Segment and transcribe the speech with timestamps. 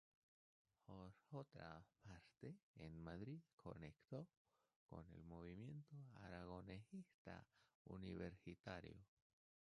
[0.87, 4.27] Por otra parte, en Madrid conectó
[4.89, 7.45] con el movimiento aragonesista
[7.85, 8.97] universitario.